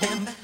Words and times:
them. 0.00 0.35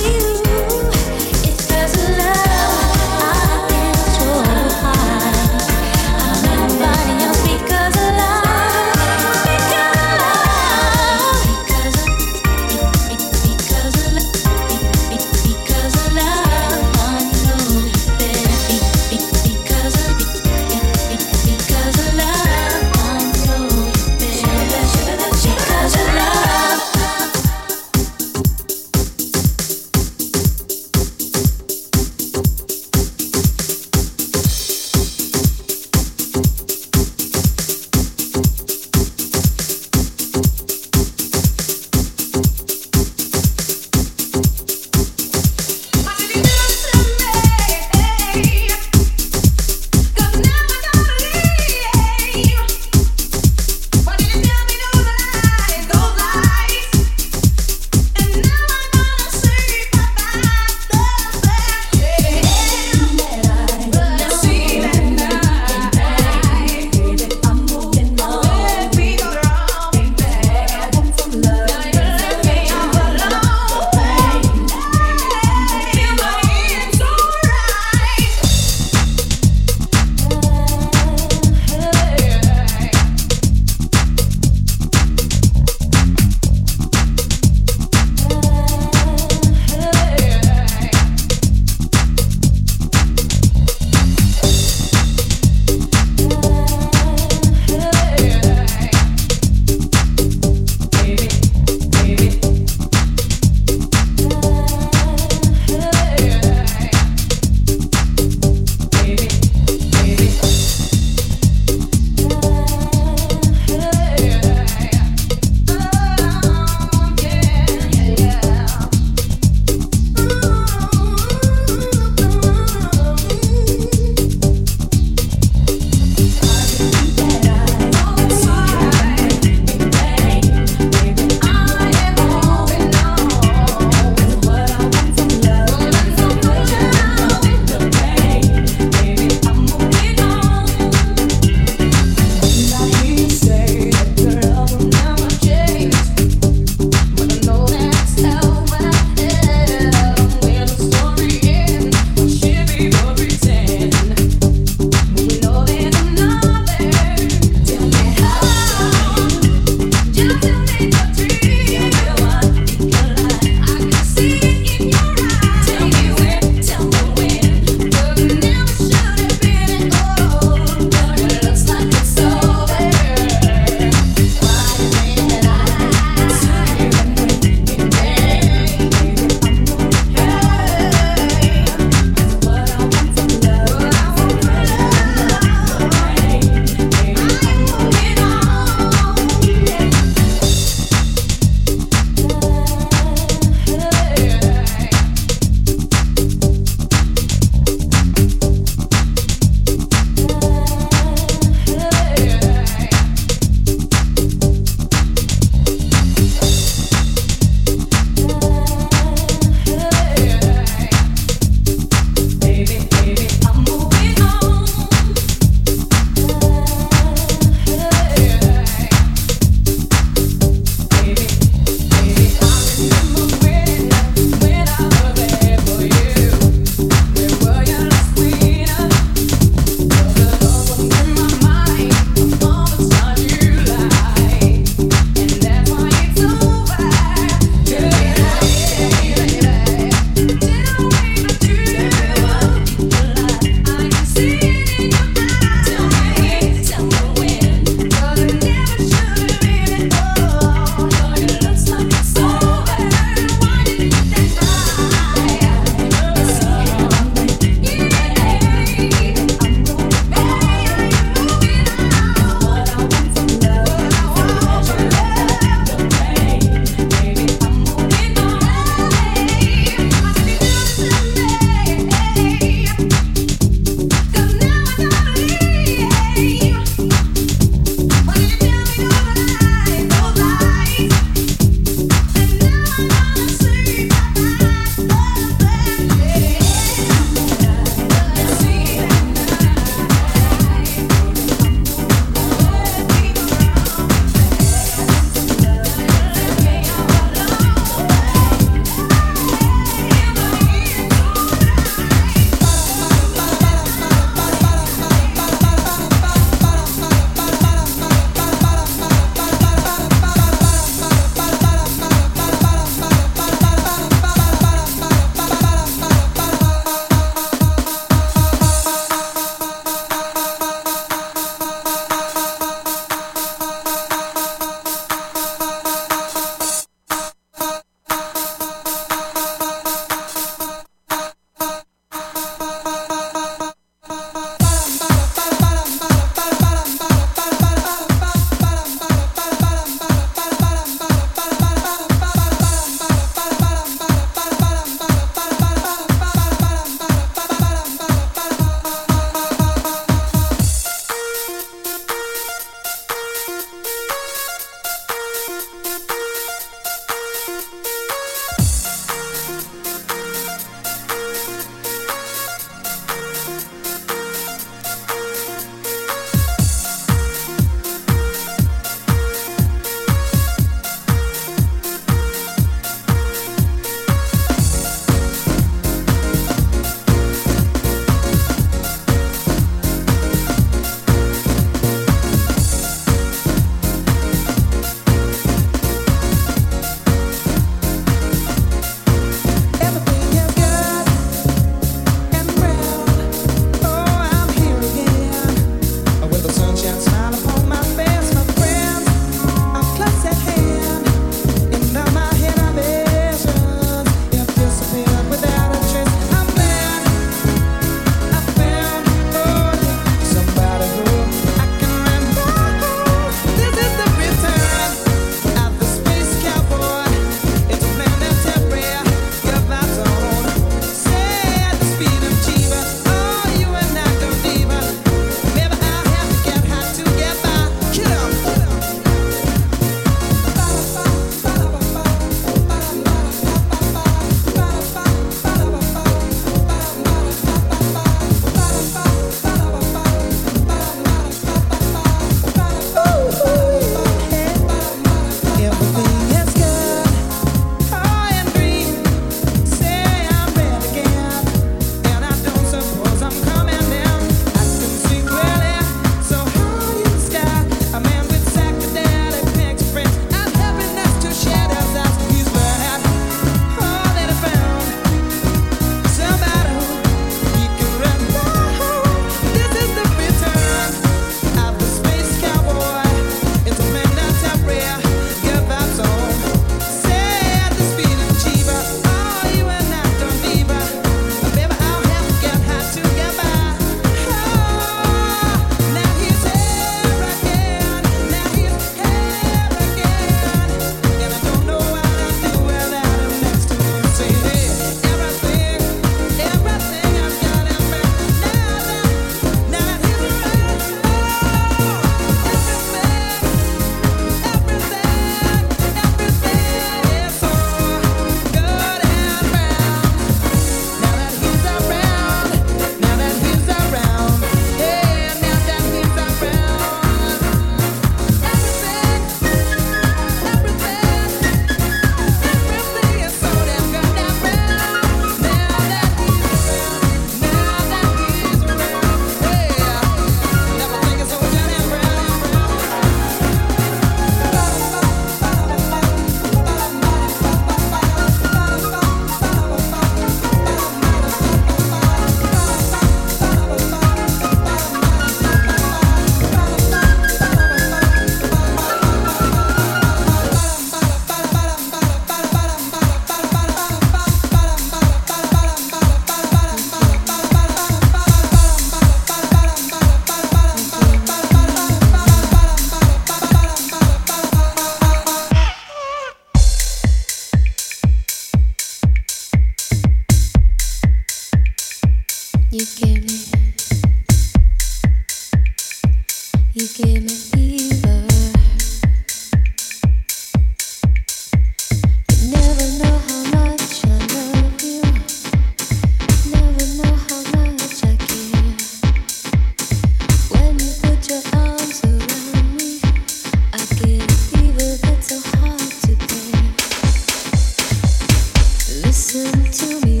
listen 599.31 599.79
to 599.81 599.85
me. 599.85 600.00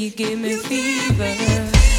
You 0.00 0.08
give 0.08 0.38
me 0.38 0.56
fever. 0.56 1.89